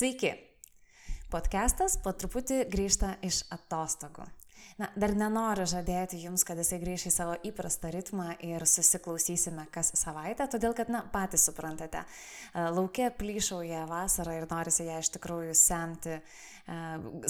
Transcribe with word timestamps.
Sveiki. 0.00 0.30
Podcastas 1.28 1.98
po 2.00 2.14
truputį 2.16 2.62
grįžta 2.72 3.10
iš 3.20 3.42
atostogų. 3.52 4.24
Na, 4.80 4.86
dar 4.96 5.12
nenoriu 5.12 5.66
žadėti 5.68 6.22
jums, 6.22 6.40
kad 6.48 6.56
jisai 6.56 6.78
grįš 6.80 7.04
į 7.10 7.12
savo 7.12 7.34
įprastą 7.44 7.90
ritmą 7.92 8.30
ir 8.40 8.64
susiklausysime 8.64 9.66
kas 9.74 9.92
savaitę, 10.00 10.46
todėl 10.48 10.72
kad, 10.78 10.88
na, 10.88 11.02
patys 11.12 11.44
suprantate, 11.50 12.00
e, 12.00 12.64
laukia 12.72 13.10
plyšauja 13.12 13.84
vasara 13.90 14.38
ir 14.38 14.48
norisi 14.48 14.88
ją 14.88 14.96
iš 15.04 15.12
tikrųjų 15.18 15.52
semti 15.60 16.16
e, 16.16 16.22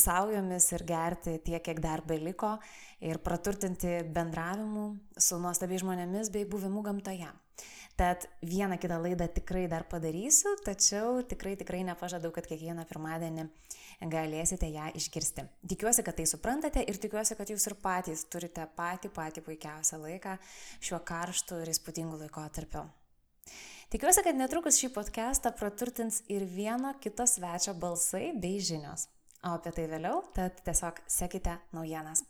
saujomis 0.06 0.70
ir 0.77 0.87
gerti 0.87 1.41
tiek, 1.42 1.64
kiek 1.66 1.83
dar 1.83 2.06
beliko 2.06 2.55
ir 3.03 3.19
praturtinti 3.19 3.98
bendravimu 4.14 4.92
su 5.19 5.42
nuostabiai 5.42 5.83
žmonėmis 5.83 6.31
bei 6.31 6.47
buvimu 6.47 6.87
gamtoje. 6.87 7.34
Tad 8.01 8.25
vieną 8.43 8.79
kitą 8.81 8.97
laidą 9.03 9.27
tikrai 9.29 9.67
dar 9.69 9.84
padarysiu, 9.84 10.55
tačiau 10.65 11.19
tikrai 11.23 11.51
tikrai 11.61 11.83
nepažadau, 11.84 12.31
kad 12.33 12.47
kiekvieną 12.48 12.87
pirmadienį 12.89 13.43
galėsite 14.09 14.70
ją 14.73 14.87
išgirsti. 14.97 15.45
Tikiuosi, 15.69 16.01
kad 16.06 16.17
tai 16.17 16.25
suprantate 16.31 16.81
ir 16.89 16.97
tikiuosi, 17.03 17.37
kad 17.37 17.53
jūs 17.53 17.69
ir 17.69 17.75
patys 17.83 18.23
turite 18.33 18.65
patį 18.78 19.11
patį 19.19 19.43
puikiausią 19.45 19.98
laiką 20.01 20.39
šiuo 20.81 21.03
karštu 21.11 21.59
ir 21.61 21.73
įspūdingu 21.75 22.23
laikotarpiu. 22.23 22.87
Tikiuosi, 23.93 24.25
kad 24.25 24.41
netrukus 24.41 24.81
šį 24.81 24.95
podcastą 24.97 25.53
praturtins 25.61 26.23
ir 26.33 26.48
vieno 26.48 26.95
kito 27.05 27.28
svečio 27.28 27.77
balsai 27.84 28.31
bei 28.33 28.65
žinios. 28.65 29.11
O 29.45 29.59
apie 29.59 29.75
tai 29.77 29.84
vėliau, 29.93 30.25
tad 30.33 30.65
tiesiog 30.65 31.05
sekite 31.05 31.59
naujienas. 31.77 32.25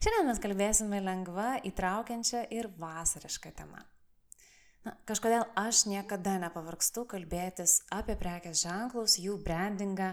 Šiandien 0.00 0.32
mes 0.32 0.40
kalbėsime 0.40 1.04
lengva, 1.04 1.58
įtraukiančią 1.74 2.46
ir 2.56 2.72
vasarišką 2.80 3.52
temą. 3.60 3.84
Na, 4.86 4.94
kažkodėl 5.08 5.42
aš 5.58 5.86
niekada 5.90 6.36
nepavargstu 6.42 7.02
kalbėtis 7.10 7.80
apie 7.94 8.14
prekės 8.18 8.62
ženklus, 8.62 9.18
jų 9.18 9.40
brandingą 9.42 10.12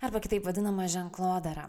arba 0.00 0.22
kitaip 0.24 0.46
vadinamą 0.46 0.88
ženklodarą. 0.88 1.68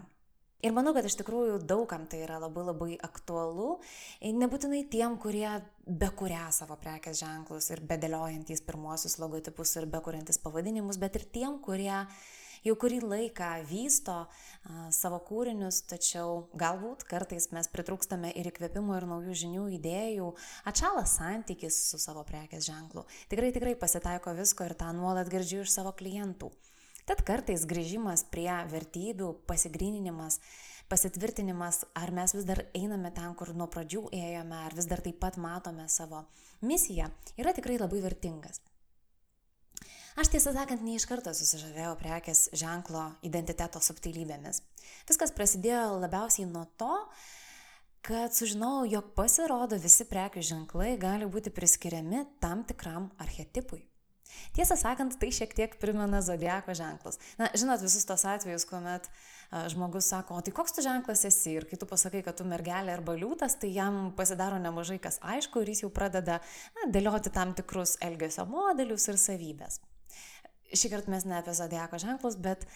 Ir 0.62 0.70
manau, 0.70 0.92
kad 0.94 1.02
iš 1.08 1.16
tikrųjų 1.18 1.56
daugam 1.66 2.04
tai 2.06 2.20
yra 2.22 2.36
labai 2.38 2.62
labai 2.68 2.92
aktualu, 3.02 3.80
nebūtinai 4.22 4.84
tiem, 4.92 5.16
kurie 5.18 5.48
bekuria 5.82 6.44
savo 6.54 6.76
prekės 6.78 7.18
ženklus 7.18 7.72
ir 7.74 7.82
bedėliojantys 7.90 8.62
pirmosius 8.62 9.18
logotipus 9.18 9.74
ir 9.80 9.88
bekuriantis 9.90 10.38
pavadinimus, 10.44 11.00
bet 11.02 11.18
ir 11.18 11.26
tiem, 11.34 11.58
kurie 11.66 11.96
jau 12.66 12.74
kurį 12.78 13.00
laiką 13.04 13.50
vysto 13.68 14.16
a, 14.22 14.28
savo 14.94 15.18
kūrinius, 15.26 15.82
tačiau 15.90 16.46
galbūt 16.58 17.04
kartais 17.10 17.50
mes 17.54 17.70
pritrūkstame 17.72 18.32
ir 18.38 18.50
įkvėpimo, 18.52 18.96
ir 18.98 19.08
naujų 19.10 19.38
žinių, 19.44 19.68
idėjų, 19.78 20.32
atšala 20.70 21.04
santykis 21.10 21.78
su 21.90 22.00
savo 22.02 22.24
prekės 22.28 22.66
ženklu. 22.70 23.06
Tikrai, 23.32 23.52
tikrai 23.54 23.76
pasitaiko 23.78 24.36
visko 24.38 24.68
ir 24.68 24.76
tą 24.78 24.92
nuolat 24.96 25.30
girdžiu 25.32 25.62
iš 25.66 25.74
savo 25.74 25.94
klientų. 25.98 26.52
Tad 27.02 27.24
kartais 27.26 27.64
grįžimas 27.66 28.22
prie 28.30 28.52
vertybių, 28.70 29.32
pasigryninimas, 29.50 30.38
pasitvirtinimas, 30.92 31.82
ar 31.98 32.12
mes 32.14 32.34
vis 32.36 32.46
dar 32.46 32.62
einame 32.78 33.10
ten, 33.16 33.34
kur 33.38 33.50
nuo 33.58 33.66
pradžių 33.66 34.04
ėjome, 34.14 34.60
ar 34.68 34.76
vis 34.78 34.86
dar 34.90 35.02
taip 35.02 35.18
pat 35.22 35.38
matome 35.40 35.88
savo 35.90 36.22
misiją, 36.62 37.10
yra 37.42 37.56
tikrai 37.58 37.80
labai 37.82 38.04
vertingas. 38.06 38.62
Aš 40.12 40.28
tiesą 40.28 40.52
sakant, 40.52 40.82
ne 40.84 40.98
iš 40.98 41.06
karto 41.08 41.32
susižavėjau 41.32 41.94
prekės 41.96 42.50
ženklo 42.52 43.06
identiteto 43.24 43.80
subtilybėmis. 43.80 44.60
Viskas 45.08 45.32
prasidėjo 45.32 45.94
labiausiai 46.02 46.44
nuo 46.50 46.66
to, 46.76 46.90
kad 48.04 48.34
sužinojau, 48.36 48.90
jog 48.92 49.12
pasirodo 49.16 49.78
visi 49.80 50.04
prekių 50.10 50.42
ženklai 50.44 50.98
gali 51.00 51.28
būti 51.30 51.52
priskiriami 51.54 52.26
tam 52.44 52.66
tikram 52.68 53.08
archetipui. 53.24 53.86
Tiesą 54.56 54.76
sakant, 54.80 55.16
tai 55.20 55.30
šiek 55.32 55.54
tiek 55.56 55.76
primena 55.80 56.20
zodiako 56.24 56.74
ženklus. 56.76 57.16
Na, 57.40 57.48
žinot 57.56 57.80
visus 57.84 58.04
tos 58.08 58.24
atvejus, 58.28 58.66
kuomet 58.68 59.08
žmogus 59.72 60.10
sako, 60.12 60.40
o 60.40 60.44
tai 60.44 60.52
koks 60.56 60.76
tu 60.76 60.84
ženklas 60.84 61.24
esi 61.28 61.54
ir 61.56 61.68
kai 61.68 61.78
tu 61.80 61.88
pasakai, 61.88 62.24
kad 62.24 62.36
tu 62.40 62.48
mergelė 62.48 62.96
arba 62.96 63.16
liūtas, 63.16 63.56
tai 63.60 63.72
jam 63.76 64.10
pasidaro 64.16 64.60
nemažai 64.60 64.98
kas 65.00 65.20
aišku 65.20 65.64
ir 65.64 65.72
jis 65.72 65.86
jau 65.86 65.92
pradeda 65.92 66.40
na, 66.76 66.90
dėlioti 66.92 67.32
tam 67.32 67.56
tikrus 67.56 67.98
elgesio 68.04 68.48
modelius 68.48 69.08
ir 69.12 69.20
savybės 69.20 69.80
šį 70.76 70.90
kartą 70.92 71.12
mes 71.12 71.24
ne 71.28 71.38
apie 71.38 71.54
zodiako 71.56 72.00
ženklus, 72.02 72.36
bet 72.40 72.66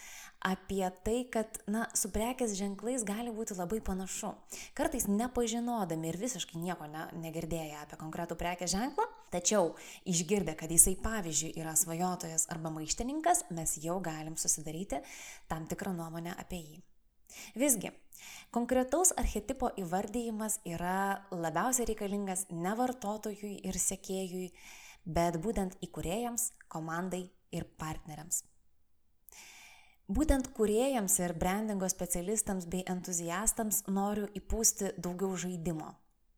apie 0.45 0.85
tai, 1.03 1.17
kad, 1.33 1.59
na, 1.69 1.85
su 1.97 2.11
prekės 2.13 2.53
ženklais 2.57 3.05
gali 3.07 3.33
būti 3.33 3.57
labai 3.57 3.79
panašu. 3.83 4.33
Kartais 4.77 5.07
nepažinodami 5.09 6.11
ir 6.11 6.19
visiškai 6.21 6.61
nieko 6.61 6.89
ne, 6.91 7.07
negirdėję 7.23 7.79
apie 7.81 7.99
konkretų 7.99 8.37
prekės 8.39 8.73
ženklą, 8.75 9.07
tačiau 9.33 9.73
išgirdę, 10.05 10.57
kad 10.59 10.71
jisai 10.71 10.97
pavyzdžiui 11.01 11.55
yra 11.61 11.73
svajotojas 11.79 12.47
arba 12.53 12.73
maištininkas, 12.75 13.47
mes 13.49 13.77
jau 13.83 13.97
galim 14.03 14.37
susidaryti 14.37 15.01
tam 15.49 15.65
tikrą 15.69 15.95
nuomonę 15.97 16.37
apie 16.37 16.61
jį. 16.61 16.83
Visgi, 17.57 17.91
konkretaus 18.55 19.11
archetipo 19.17 19.69
įvardyjimas 19.81 20.59
yra 20.65 21.23
labiausiai 21.31 21.89
reikalingas 21.91 22.47
ne 22.51 22.73
vartotojui 22.77 23.57
ir 23.67 23.79
sekėjui, 23.81 24.51
bet 25.05 25.39
būtent 25.43 25.77
įkūrėjams, 25.83 26.51
komandai 26.71 27.27
ir 27.51 27.65
partneriams. 27.79 28.43
Būtent 30.07 30.53
kuriejams 30.55 31.17
ir 31.19 31.33
brandingo 31.35 31.87
specialistams 31.91 32.67
bei 32.71 32.85
entuziastams 32.87 33.81
noriu 33.91 34.29
įpūsti 34.39 34.93
daugiau 35.03 35.35
žaidimo, 35.35 35.89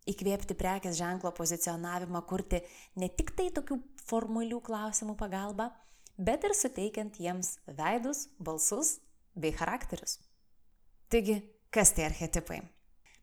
įkvėpti 0.10 0.58
prekės 0.58 0.98
ženklo 0.98 1.30
pozicionavimą, 1.38 2.24
kurti 2.26 2.64
ne 2.98 3.12
tik 3.14 3.36
tai 3.38 3.52
tokių 3.54 3.78
formalių 4.10 4.64
klausimų 4.66 5.14
pagalba, 5.20 5.70
bet 6.18 6.50
ir 6.50 6.58
suteikiant 6.58 7.22
jiems 7.22 7.60
veidus, 7.78 8.26
balsus 8.42 8.98
bei 9.38 9.54
charakterius. 9.54 10.18
Taigi, 11.14 11.38
kas 11.70 11.94
tie 11.94 12.10
archetipai? 12.10 12.64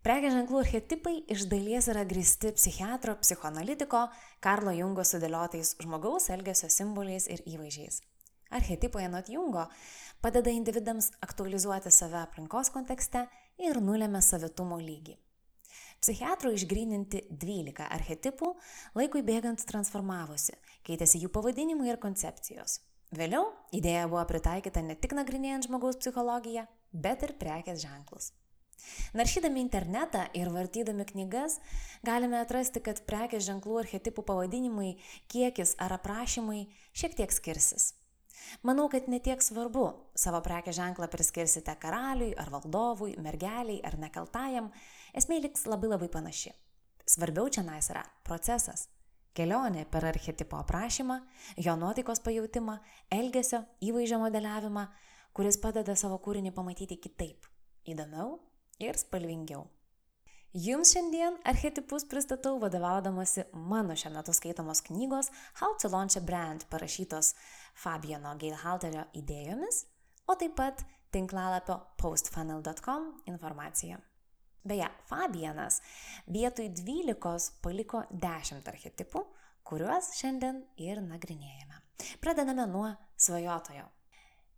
Prekės 0.07 0.37
ženklų 0.37 0.61
archetipai 0.63 1.13
iš 1.35 1.49
dalies 1.51 1.89
yra 1.91 2.05
gristi 2.07 2.53
psichiatro, 2.55 3.17
psichoanalitiko 3.19 4.05
Karlo 4.39 4.71
Jungo 4.71 5.03
sudėliotais 5.03 5.73
žmogaus 5.83 6.29
elgesio 6.31 6.69
simboliais 6.71 7.27
ir 7.27 7.43
įvaizdžiais. 7.43 7.97
Archetipai 8.55 9.03
anot 9.09 9.27
Jungo 9.35 9.65
padeda 10.23 10.55
individams 10.55 11.11
aktualizuoti 11.27 11.91
save 11.91 12.21
aplinkos 12.21 12.71
kontekste 12.77 13.25
ir 13.59 13.83
nulėmė 13.83 14.23
savitumo 14.23 14.79
lygį. 14.79 15.17
Psichiatrų 15.99 16.55
išgryninti 16.55 17.27
12 17.43 17.91
archetipų 17.99 18.55
laikui 18.95 19.27
bėgant 19.27 19.67
transformavosi, 19.67 20.55
keitėsi 20.87 21.25
jų 21.27 21.35
pavadinimai 21.35 21.91
ir 21.91 21.99
koncepcijos. 21.99 22.79
Vėliau 23.11 23.51
idėja 23.75 24.07
buvo 24.07 24.23
pritaikyta 24.31 24.87
ne 24.87 24.95
tik 24.95 25.19
nagrinėjant 25.19 25.67
žmogaus 25.67 25.99
psichologiją, 25.99 26.69
bet 26.95 27.27
ir 27.27 27.41
prekės 27.43 27.83
ženklus. 27.83 28.37
Naršydami 29.17 29.63
internetą 29.65 30.27
ir 30.37 30.51
vartydami 30.53 31.07
knygas 31.09 31.59
galime 32.05 32.41
atrasti, 32.41 32.83
kad 32.85 33.03
prekės 33.09 33.47
ženklų 33.47 33.81
archetipų 33.83 34.25
pavadinimai, 34.27 34.97
kiekis 35.33 35.77
ar 35.83 35.97
aprašymai 35.97 36.67
šiek 36.93 37.17
tiek 37.19 37.33
skirsis. 37.33 37.95
Manau, 38.63 38.87
kad 38.93 39.09
netiek 39.11 39.43
svarbu 39.43 39.87
savo 40.19 40.41
prekės 40.45 40.77
ženklą 40.79 41.09
priskirsite 41.11 41.75
karaliui 41.83 42.35
ar 42.39 42.51
valdovui, 42.53 43.17
mergeliai 43.23 43.81
ar 43.87 43.97
nekaltajam, 43.99 44.71
esmė 45.17 45.41
liks 45.47 45.67
labai 45.67 45.91
labai 45.91 46.11
panaši. 46.13 46.53
Svarbiau 47.07 47.51
čia 47.51 47.65
nais 47.67 47.91
yra 47.91 48.05
procesas. 48.27 48.89
Kelionė 49.37 49.85
per 49.93 50.07
archetipo 50.09 50.57
aprašymą, 50.63 51.19
jo 51.61 51.75
nuotaikos 51.77 52.23
pajūtimą, 52.25 52.79
elgesio, 53.13 53.63
įvaizdžio 53.85 54.21
modeliavimą, 54.23 54.87
kuris 55.37 55.61
padeda 55.61 55.97
savo 55.97 56.17
kūrinį 56.25 56.55
pamatyti 56.57 56.97
kitaip, 56.97 57.45
įdomiau 57.85 58.39
ir 58.83 58.99
spalvingiau. 59.01 59.67
Jums 60.57 60.95
šiandien 60.95 61.35
archetipus 61.45 62.07
pristatau 62.09 62.55
vadovaudamasi 62.63 63.43
mano 63.69 63.93
šiuo 63.99 64.15
metu 64.15 64.33
skaitomos 64.33 64.81
knygos 64.87 65.29
How 65.61 65.75
to 65.83 65.91
Launch 65.93 66.17
a 66.17 66.23
Brand 66.25 66.65
parašytos 66.71 67.35
Fabiano 67.77 68.33
Geilhalterio 68.41 69.05
idėjomis, 69.21 69.83
o 70.25 70.37
taip 70.41 70.55
pat 70.57 70.81
tinklalapio 71.13 71.77
postfunnel.com 72.01 73.11
informacija. 73.29 73.99
Beje, 74.67 74.89
Fabianas 75.07 75.83
vietoj 76.33 76.71
12 76.81 77.61
paliko 77.63 78.07
10 78.11 78.73
archetipų, 78.73 79.23
kuriuos 79.67 80.15
šiandien 80.17 80.65
ir 80.81 81.05
nagrinėjame. 81.05 81.83
Pradedame 82.25 82.67
nuo 82.71 82.89
svajotojo. 83.21 83.91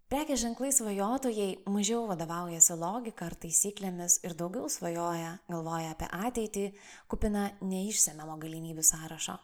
Prekės 0.08 0.40
ženklai 0.40 0.70
svajotojai 0.72 1.66
mažiau 1.68 2.06
vadovaujasi 2.08 2.72
logika 2.80 3.26
ar 3.26 3.34
taisyklėmis 3.36 4.14
ir 4.24 4.32
daugiau 4.40 4.64
svajoja, 4.72 5.34
galvoja 5.52 5.90
apie 5.92 6.06
ateitį, 6.08 6.62
kupina 7.12 7.42
neišsemiamo 7.60 8.38
galimybių 8.40 8.84
sąrašo. 8.88 9.34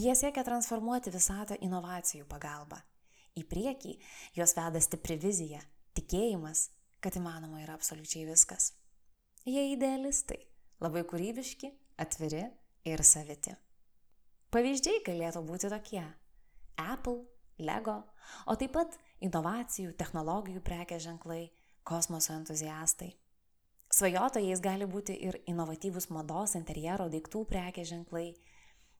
Jie 0.00 0.14
siekia 0.16 0.46
transformuoti 0.46 1.12
visatą 1.12 1.58
inovacijų 1.60 2.24
pagalba. 2.30 2.78
Į 3.36 3.44
priekį 3.50 3.92
juos 4.38 4.56
veda 4.56 4.80
stipri 4.80 5.18
vizija, 5.20 5.60
tikėjimas, 6.00 6.70
kad 7.04 7.18
įmanoma 7.20 7.60
yra 7.66 7.76
absoliučiai 7.76 8.24
viskas. 8.30 8.70
Jie 9.44 9.66
idealistai, 9.74 10.38
labai 10.80 11.02
kūrybiški, 11.04 11.68
atviri 12.00 12.46
ir 12.88 13.04
saviti. 13.04 13.52
Pavyzdžiai 14.56 15.04
galėtų 15.04 15.44
būti 15.44 15.68
tokie- 15.68 16.06
Apple, 16.94 17.26
Lego, 17.60 17.98
o 18.46 18.56
taip 18.56 18.72
pat 18.72 18.96
inovacijų, 19.24 19.94
technologijų 19.98 20.62
prekės 20.64 21.04
ženklai, 21.06 21.48
kosmoso 21.88 22.34
entuziastai. 22.36 23.14
Svajotojais 23.88 24.60
gali 24.60 24.84
būti 24.84 25.14
ir 25.16 25.40
inovatyvūs 25.48 26.10
mados, 26.12 26.54
interjero 26.58 27.08
daiktų 27.08 27.46
prekės 27.48 27.88
ženklai, 27.88 28.34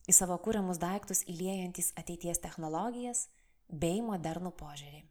į 0.09 0.15
savo 0.17 0.39
kūriamus 0.41 0.81
daiktus 0.81 1.21
įliejantis 1.29 1.93
ateities 2.01 2.41
technologijas 2.41 3.27
bei 3.69 4.01
modernų 4.01 4.55
požiūrį. 4.57 5.03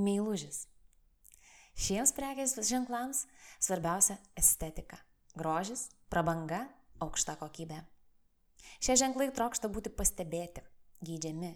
Meilužis. 0.00 0.66
Šiems 1.76 2.14
prekės 2.16 2.56
ženklams 2.68 3.26
svarbiausia 3.60 4.16
estetika- 4.36 4.96
grožis, 5.40 5.90
prabanga, 6.08 6.68
aukšta 7.00 7.36
kokybė. 7.36 7.82
Šie 8.80 8.96
ženklai 8.96 9.28
trokšta 9.36 9.68
būti 9.68 9.92
pastebėti, 9.92 10.64
geidžiami, 11.04 11.52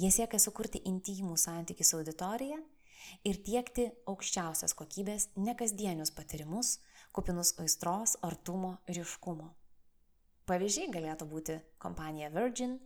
Jie 0.00 0.10
siekia 0.14 0.40
sukurti 0.42 0.80
intimų 0.88 1.36
santykių 1.40 1.86
su 1.86 1.98
auditorija 2.00 2.58
ir 3.28 3.40
tiekti 3.46 3.88
aukščiausias 4.10 4.74
kokybės 4.78 5.28
nekasdienius 5.36 6.12
patyrimus, 6.14 6.78
kupinus 7.14 7.54
aistros, 7.62 8.16
artumo, 8.26 8.76
ryškumo. 8.88 9.50
Pavyzdžiai 10.48 10.90
galėtų 10.92 11.28
būti 11.28 11.58
kompanija 11.80 12.30
Virgin, 12.34 12.78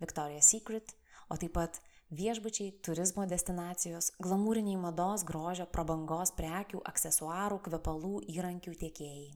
Victoria's 0.00 0.48
Secret, 0.50 0.96
o 1.30 1.38
taip 1.38 1.54
pat 1.54 1.78
viešbučiai, 2.14 2.74
turizmo 2.84 3.26
destinacijos, 3.30 4.10
glamūriniai 4.22 4.80
mados, 4.80 5.24
grožio, 5.26 5.66
prabangos 5.70 6.34
prekių, 6.34 6.82
aksesuarų, 6.90 7.60
kvepalų, 7.68 8.16
įrankių 8.34 8.74
tiekėjai. 8.82 9.30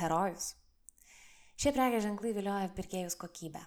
Herojus. 0.00 0.54
Šie 1.60 1.70
prekės 1.76 2.02
ženklai 2.08 2.32
vilioja 2.34 2.72
pirkėjus 2.74 3.14
kokybę 3.20 3.62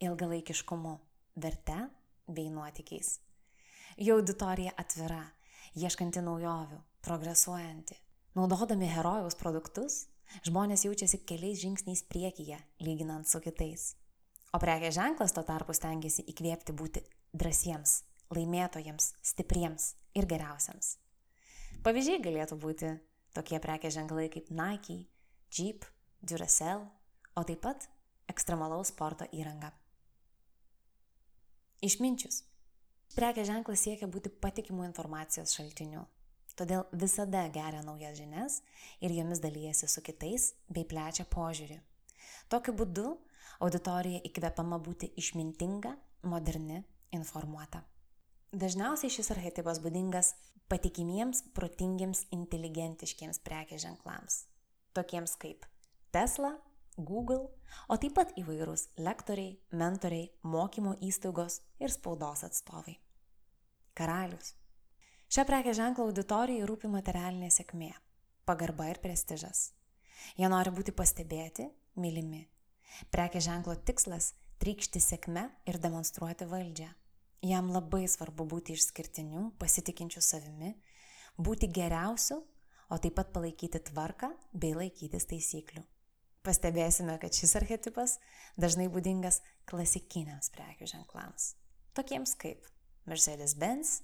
ilgalaikiškumu, 0.00 0.98
verte 1.36 1.76
bei 2.28 2.50
nuotykiais. 2.50 3.20
Jo 3.96 4.18
auditorija 4.20 4.74
atvira, 4.76 5.22
ieškanti 5.76 6.20
naujovių, 6.24 6.80
progresuojanti. 7.04 7.96
Naudodami 8.36 8.88
herojaus 8.92 9.38
produktus, 9.40 10.02
žmonės 10.44 10.84
jaučiasi 10.84 11.22
keliais 11.24 11.62
žingsniais 11.62 12.02
priekyje, 12.10 12.58
lyginant 12.84 13.28
su 13.28 13.40
kitais. 13.40 13.94
O 14.52 14.60
prekės 14.60 14.96
ženklas 14.98 15.32
tuo 15.36 15.44
tarpu 15.46 15.74
stengiasi 15.76 16.26
įkvėpti 16.32 16.74
būti 16.76 17.02
drąsiems, 17.36 18.02
laimėtojams, 18.36 19.10
stipriems 19.24 19.94
ir 20.16 20.28
geriausiams. 20.28 20.96
Pavyzdžiai 21.86 22.22
galėtų 22.24 22.58
būti 22.60 22.92
tokie 23.36 23.60
prekės 23.62 23.96
ženklai 23.96 24.28
kaip 24.32 24.50
Nike, 24.50 25.04
Jeep, 25.52 25.84
Duracell, 26.20 26.86
o 27.36 27.44
taip 27.44 27.60
pat 27.64 27.88
ekstremalaus 28.32 28.92
sporto 28.92 29.28
įranga. 29.32 29.72
Išminčius. 31.84 32.44
Prekės 33.16 33.48
ženklas 33.50 33.82
siekia 33.84 34.08
būti 34.08 34.30
patikimų 34.32 34.86
informacijos 34.88 35.52
šaltiniu. 35.56 36.06
Todėl 36.56 36.86
visada 36.96 37.42
geria 37.52 37.82
naujas 37.84 38.16
žinias 38.16 38.62
ir 39.04 39.12
jomis 39.12 39.42
dalyjasi 39.44 39.88
su 39.92 40.00
kitais 40.00 40.54
bei 40.72 40.86
plečia 40.88 41.26
požiūrį. 41.28 41.76
Tokiu 42.48 42.72
būdu 42.78 43.10
auditorija 43.60 44.22
įkvepiama 44.24 44.78
būti 44.80 45.10
išmintinga, 45.20 45.92
moderni, 46.24 46.80
informuota. 47.12 47.82
Dažniausiai 48.56 49.12
šis 49.12 49.28
archetipas 49.34 49.82
būdingas 49.84 50.32
patikimiems, 50.72 51.42
protingiems, 51.56 52.24
inteligentiškiems 52.32 53.42
prekės 53.44 53.84
ženklams. 53.84 54.46
Tokiems 54.96 55.36
kaip 55.42 55.68
Tesla, 56.14 56.54
Google, 56.96 57.50
o 57.88 57.96
taip 58.00 58.14
pat 58.16 58.32
įvairūs 58.40 58.88
lektoriai, 58.96 59.56
mentoriai, 59.76 60.30
mokymo 60.42 60.96
įstaigos 61.04 61.60
ir 61.82 61.92
spaudos 61.92 62.44
atstovai. 62.46 62.96
Karalius. 63.96 64.54
Šią 65.28 65.44
prekę 65.48 65.74
ženklą 65.76 66.06
auditorijai 66.08 66.66
rūpi 66.68 66.88
materialinė 66.88 67.50
sėkmė, 67.52 67.90
pagarba 68.48 68.88
ir 68.92 69.00
prestižas. 69.02 69.72
Jie 70.40 70.48
nori 70.48 70.72
būti 70.72 70.94
pastebėti, 70.96 71.68
mylimi. 72.00 72.46
Prekė 73.12 73.42
ženklo 73.44 73.74
tikslas- 73.76 74.32
trykšti 74.62 75.00
sėkme 75.00 75.50
ir 75.66 75.78
demonstruoti 75.78 76.46
valdžią. 76.48 76.88
Jam 77.42 77.68
labai 77.70 78.06
svarbu 78.08 78.46
būti 78.48 78.72
išskirtiniu, 78.72 79.52
pasitikinčiu 79.58 80.22
savimi, 80.22 80.74
būti 81.36 81.68
geriausiu, 81.68 82.42
o 82.88 82.98
taip 82.98 83.14
pat 83.14 83.32
palaikyti 83.34 83.82
tvarką 83.90 84.32
bei 84.54 84.72
laikytis 84.72 85.26
taisyklių. 85.26 85.84
Pastebėsime, 86.46 87.16
kad 87.18 87.34
šis 87.34 87.56
archetipas 87.58 88.20
dažnai 88.54 88.86
būdingas 88.92 89.40
klasikiniams 89.66 90.52
prekių 90.54 90.86
ženklams, 90.92 91.54
tokiems 91.98 92.36
kaip 92.38 92.68
Mercedes-Benz, 93.10 94.02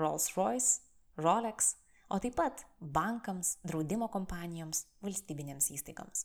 Rolls-Royce, 0.00 0.80
Rolex, 1.22 1.76
o 2.10 2.18
taip 2.22 2.34
pat 2.38 2.64
bankams, 2.80 3.56
draudimo 3.66 4.08
kompanijoms, 4.10 4.84
valstybinėms 5.06 5.70
įstaigoms. 5.76 6.24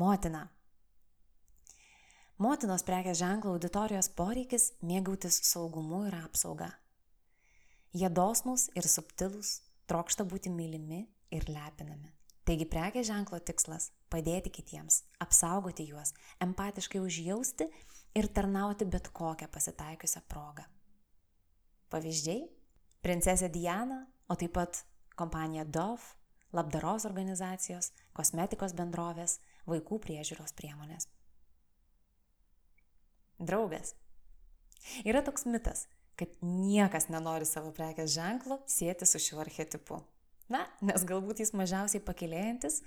Motina. 0.00 0.46
Motinos 2.40 2.84
prekės 2.88 3.18
ženklo 3.20 3.52
auditorijos 3.58 4.08
poreikis 4.16 4.70
mėgautis 4.80 5.36
saugumu 5.50 6.06
ir 6.08 6.16
apsauga. 6.22 6.70
Jie 7.92 8.08
dosnus 8.08 8.70
ir 8.78 8.88
subtilus, 8.88 9.58
trokšta 9.90 10.24
būti 10.24 10.52
mylimi 10.54 11.02
ir 11.34 11.44
lepinami. 11.50 12.14
Taigi 12.50 12.66
prekės 12.66 13.06
ženklo 13.06 13.38
tikslas- 13.46 13.92
padėti 14.10 14.50
kitiems, 14.50 15.04
apsaugoti 15.22 15.84
juos, 15.86 16.10
empatiškai 16.42 16.98
užjausti 16.98 17.68
ir 18.18 18.26
tarnauti 18.26 18.88
bet 18.90 19.12
kokią 19.14 19.46
pasitaikiusią 19.46 20.22
progą. 20.26 20.64
Pavyzdžiai- 21.90 22.48
princesė 23.04 23.52
Diana, 23.54 24.00
o 24.28 24.34
taip 24.34 24.52
pat 24.52 24.82
kompanija 25.14 25.64
Dove, 25.64 26.02
labdaros 26.52 27.04
organizacijos, 27.04 27.92
kosmetikos 28.12 28.74
bendrovės, 28.74 29.38
vaikų 29.68 30.00
priežiūros 30.00 30.52
priemonės. 30.52 31.06
Draugas. 33.38 33.94
Yra 35.04 35.22
toks 35.22 35.44
mitas, 35.44 35.86
kad 36.16 36.28
niekas 36.42 37.08
nenori 37.08 37.46
savo 37.46 37.70
prekės 37.70 38.10
ženklo 38.10 38.58
sėti 38.66 39.06
su 39.06 39.18
šiuo 39.18 39.38
archetipu. 39.38 40.02
Na, 40.50 40.64
nes 40.82 41.04
galbūt 41.06 41.44
jis 41.44 41.52
mažiausiai 41.54 42.02
pakilėjantis, 42.02 42.80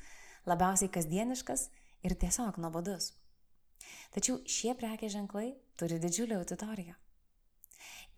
labiausiai 0.49 0.91
kasdieniškas 0.91 1.69
ir 2.03 2.15
tiesiog 2.19 2.59
nuobodus. 2.59 3.13
Tačiau 4.15 4.41
šie 4.47 4.73
prekės 4.79 5.13
ženklai 5.15 5.53
turi 5.79 5.99
didžiulę 6.03 6.37
auditoriją. 6.41 6.97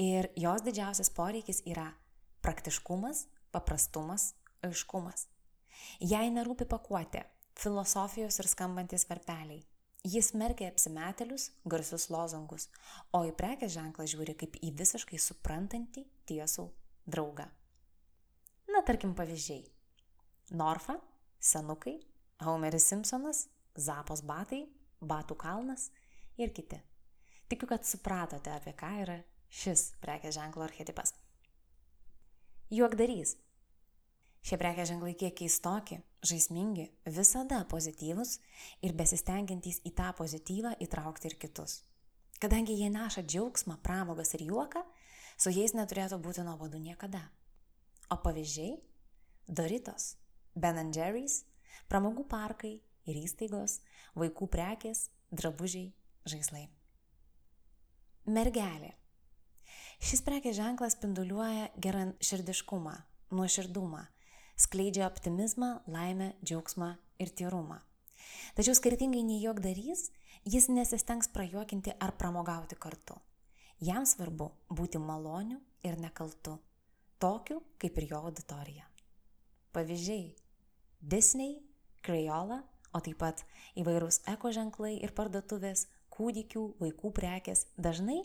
Ir 0.02 0.28
jos 0.36 0.66
didžiausias 0.66 1.12
poreikis 1.14 1.62
yra 1.70 1.92
praktiškumas, 2.44 3.26
paprastumas, 3.54 4.34
aiškumas. 4.66 5.28
Jei 6.02 6.32
nerūpi 6.34 6.68
pakuotė, 6.70 7.24
filosofijos 7.56 8.42
ir 8.42 8.50
skambantis 8.52 9.08
verpeliai, 9.10 9.62
jis 10.06 10.34
merkia 10.38 10.70
apsimetėlius, 10.72 11.52
garsius 11.66 12.10
lozungus, 12.14 12.68
o 13.14 13.24
į 13.30 13.34
prekės 13.40 13.76
ženklą 13.78 14.08
žiūri 14.10 14.36
kaip 14.42 14.58
į 14.62 14.74
visiškai 14.82 15.22
suprantantį 15.22 16.06
tiesų 16.30 16.68
draugą. 17.06 17.48
Tarkim, 18.86 19.16
pavyzdžiai. 19.18 19.64
Norfa, 20.54 21.00
Senukai, 21.40 21.96
Homeris 22.46 22.86
Simpsonas, 22.86 23.48
Zapos 23.74 24.22
batai, 24.22 24.68
Batų 25.02 25.34
kalnas 25.42 25.88
ir 26.38 26.52
kiti. 26.54 26.78
Tikiu, 27.50 27.66
kad 27.70 27.86
supratote, 27.86 28.52
apie 28.54 28.74
ką 28.78 28.92
yra 29.02 29.16
šis 29.50 29.96
prekės 30.04 30.36
ženklo 30.38 30.68
archetipas. 30.68 31.16
Juokdarys. 32.70 33.36
Šie 34.46 34.60
prekės 34.62 34.92
ženklai 34.92 35.16
kiek 35.18 35.34
keistoki, 35.40 35.98
žaismingi, 36.22 36.86
visada 37.10 37.64
pozityvus 37.70 38.36
ir 38.86 38.94
besistengiantys 38.94 39.82
į 39.82 39.96
tą 39.98 40.12
pozityvą 40.20 40.76
įtraukti 40.86 41.32
ir 41.32 41.38
kitus. 41.42 41.80
Kadangi 42.38 42.78
jie 42.78 42.92
neša 42.94 43.26
džiaugsmą, 43.26 43.80
pramogas 43.82 44.36
ir 44.38 44.46
juoką, 44.46 44.84
su 45.42 45.50
jais 45.50 45.74
neturėtų 45.74 46.22
būti 46.22 46.46
nuobodu 46.46 46.78
niekada. 46.78 47.24
O 48.10 48.18
pavyzdžiai- 48.22 48.76
Doritos, 49.58 50.16
Ben 50.56 50.92
Jerry's, 50.94 51.44
pramogų 51.90 52.28
parkai, 52.30 52.82
ir 53.06 53.18
įstaigos, 53.22 53.80
vaikų 54.18 54.48
prekės, 54.52 55.10
drabužiai, 55.32 55.94
žaislai. 56.26 56.68
Mergelė. 58.26 58.94
Šis 60.02 60.22
prekės 60.26 60.58
ženklas 60.58 60.98
spinduliuoja 60.98 61.70
geranširdiškumą, 61.82 62.96
nuoširdumą, 63.32 64.02
skleidžia 64.58 65.06
optimizmą, 65.08 65.80
laimę, 65.88 66.34
džiaugsmą 66.44 66.96
ir 67.22 67.32
tyrumą. 67.38 67.80
Tačiau 68.58 68.76
skirtingai 68.78 69.24
nei 69.24 69.42
juokdarys, 69.44 70.10
jis 70.46 70.70
nesistengs 70.70 71.30
prajuokinti 71.34 71.96
ar 72.00 72.16
pramogauti 72.18 72.78
kartu. 72.80 73.18
Jam 73.84 74.06
svarbu 74.08 74.52
būti 74.72 75.00
maloniu 75.02 75.60
ir 75.84 75.98
nekaltu, 76.00 76.58
tokiu 77.20 77.62
kaip 77.82 77.98
ir 77.98 78.10
jo 78.12 78.22
auditorija. 78.28 78.86
Pavyzdžiai- 79.76 80.36
Disney, 81.14 81.60
Crayola, 82.06 82.62
o 82.94 83.02
taip 83.04 83.18
pat 83.20 83.44
įvairūs 83.76 84.22
eko 84.32 84.52
ženklai 84.56 84.96
ir 85.04 85.12
parduotuvės, 85.18 85.88
kūdikių, 86.16 86.64
vaikų 86.80 87.12
prekės. 87.18 87.66
Dažnai 87.78 88.22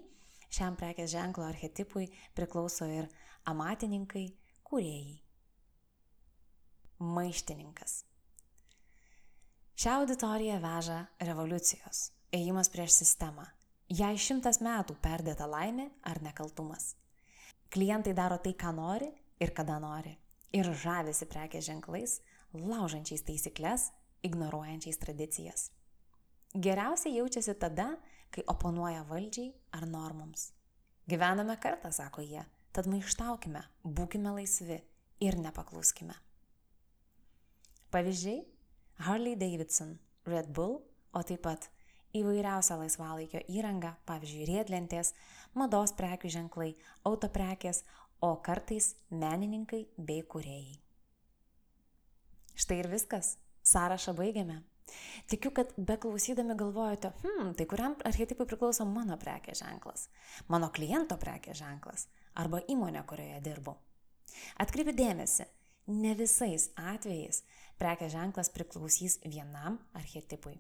šiam 0.51 0.77
prekės 0.79 1.11
ženklo 1.11 1.47
archetipui 1.49 2.11
priklauso 2.35 2.87
ir 2.87 3.09
amatininkai, 3.51 4.29
kūrėjai. 4.67 5.19
Maištininkas. 7.01 8.05
Šią 9.81 9.95
auditoriją 10.03 10.59
veža 10.61 10.99
revoliucijos, 11.25 12.11
ėjimas 12.37 12.69
prieš 12.69 12.99
sistemą. 13.01 13.47
Jei 13.89 14.19
šimtas 14.21 14.61
metų 14.63 14.95
perdėta 15.03 15.49
laimė 15.51 15.89
ar 16.07 16.21
nekaltumas. 16.23 16.93
Klientai 17.71 18.15
daro 18.19 18.41
tai, 18.43 18.57
ką 18.59 18.73
nori 18.75 19.07
ir 19.39 19.53
kada 19.55 19.79
nori. 19.79 20.17
Ir 20.51 20.67
žavisi 20.75 21.29
prekės 21.31 21.69
ženklais, 21.69 22.17
laužančiais 22.55 23.23
taisyklės, 23.23 23.91
ignoruojančiais 24.27 24.99
tradicijas. 24.99 25.69
Geriausiai 26.51 27.15
jaučiasi 27.21 27.55
tada, 27.63 27.93
kai 28.35 28.43
oponuoja 28.51 29.05
valdžiai 29.07 29.53
ar 29.79 29.87
normoms. 29.87 30.51
Gyvename 31.11 31.55
kartą, 31.63 31.93
sako 31.95 32.25
jie, 32.27 32.43
tad 32.75 32.91
maištaukime, 32.91 33.63
būkime 33.87 34.35
laisvi 34.35 34.81
ir 35.23 35.39
nepakluskime. 35.39 36.17
Pavyzdžiai 37.95 38.43
Harley 39.07 39.39
Davidson, 39.39 39.97
Red 40.27 40.51
Bull, 40.55 40.81
o 41.15 41.23
taip 41.27 41.43
pat 41.47 41.71
įvairiausia 42.17 42.77
laisvalaikio 42.81 43.43
įranga, 43.53 43.95
pavyzdžiui, 44.09 44.47
riedlentės, 44.49 45.15
mados 45.55 45.95
prekių 45.99 46.31
ženklai, 46.37 46.73
autoprekės, 47.09 47.85
o 48.21 48.35
kartais 48.45 48.95
menininkai 49.11 49.87
bei 49.97 50.23
kuriejai. 50.23 50.81
Štai 52.61 52.83
ir 52.83 52.91
viskas. 52.93 53.39
Sąrašą 53.65 54.13
baigiame. 54.17 54.63
Tikiu, 55.31 55.53
kad 55.55 55.73
beklausydami 55.77 56.57
galvojate, 56.59 57.13
hmm, 57.23 57.53
tai 57.55 57.67
kuriam 57.71 57.95
archetipui 58.09 58.47
priklauso 58.49 58.87
mano 58.89 59.17
prekės 59.21 59.61
ženklas, 59.63 60.09
mano 60.51 60.71
kliento 60.75 61.19
prekės 61.21 61.61
ženklas 61.61 62.09
arba 62.35 62.63
įmonė, 62.73 63.05
kurioje 63.07 63.39
dirbu. 63.45 63.77
Atkreipiu 64.63 64.97
dėmesį, 64.97 65.47
ne 66.01 66.17
visais 66.19 66.71
atvejais 66.79 67.45
prekės 67.79 68.17
ženklas 68.17 68.51
priklausys 68.55 69.21
vienam 69.25 69.79
archetipui. 69.95 70.59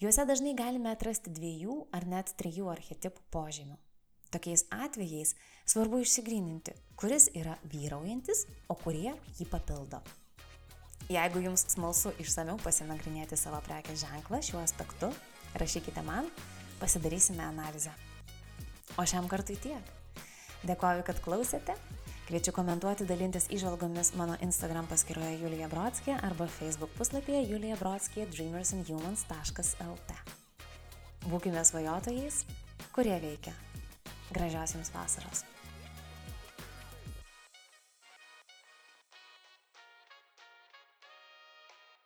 Juose 0.00 0.24
dažnai 0.24 0.54
galime 0.56 0.88
atrasti 0.94 1.28
dviejų 1.28 1.74
ar 1.92 2.06
net 2.08 2.30
trijų 2.40 2.70
archetipų 2.72 3.20
požymių. 3.34 3.74
Tokiais 4.32 4.62
atvejais 4.72 5.34
svarbu 5.68 5.98
išsigryninti, 6.00 6.72
kuris 6.96 7.26
yra 7.36 7.58
vyraujantis, 7.68 8.46
o 8.72 8.78
kurie 8.80 9.12
jį 9.36 9.46
papildo. 9.52 10.00
Jeigu 11.12 11.42
jums 11.44 11.66
smalsu 11.74 12.14
išsameu 12.16 12.56
pasinagrinėti 12.64 13.36
savo 13.36 13.60
prekės 13.66 14.00
ženklą 14.06 14.40
šiuo 14.40 14.62
aspektu, 14.62 15.12
rašykite 15.60 16.00
man, 16.08 16.32
pasidarysime 16.80 17.44
analizę. 17.44 17.92
O 18.96 19.04
šiam 19.04 19.28
kartui 19.28 19.58
tiek. 19.60 19.84
Dėkoju, 20.64 21.04
kad 21.04 21.20
klausėte 21.20 21.76
Kviečiu 22.30 22.52
komentuoti, 22.54 23.02
dalintis 23.10 23.48
išvalgomis 23.50 24.12
mano 24.14 24.36
Instagram 24.38 24.86
paskyroje 24.86 25.40
Julija 25.40 25.66
Brodskė 25.66 26.14
arba 26.14 26.46
Facebook 26.46 26.92
puslapyje 26.94 27.40
Julija 27.50 27.74
Brodskė 27.80 28.28
dreamersandhumans.lt. 28.30 30.18
Būkime 31.26 31.64
svajotojais, 31.66 32.44
kurie 32.94 33.18
veikia. 33.18 33.50
Gražios 34.30 34.76
jums 34.78 34.94
vasaros. 34.94 35.42